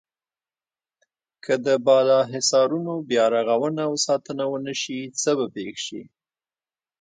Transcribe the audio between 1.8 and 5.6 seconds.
بالا حصارونو بیا رغونه او ساتنه ونشي څه به